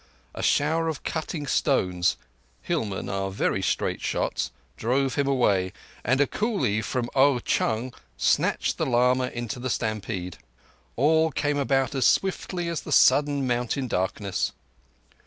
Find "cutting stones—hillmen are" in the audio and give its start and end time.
1.03-3.29